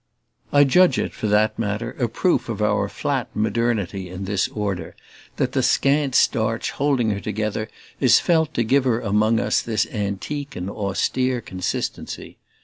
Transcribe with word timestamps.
I 0.51 0.63
judge 0.63 0.97
it, 0.97 1.13
for 1.13 1.27
that 1.27 1.59
matter, 1.59 1.91
a 1.99 2.07
proof 2.09 2.49
of 2.49 2.59
our 2.59 2.89
flat 2.89 3.29
"modernity" 3.35 4.09
in 4.09 4.25
this 4.25 4.47
order 4.47 4.95
that 5.35 5.51
the 5.51 5.61
scant 5.61 6.15
starch 6.15 6.71
holding 6.71 7.11
her 7.11 7.19
together 7.19 7.69
is 7.99 8.19
felt 8.19 8.55
to 8.55 8.63
give 8.63 8.85
her 8.85 8.99
among 8.99 9.39
us 9.39 9.61
this 9.61 9.85
antique 9.91 10.55
and 10.55 10.71
austere 10.71 11.39
consistency. 11.39 12.39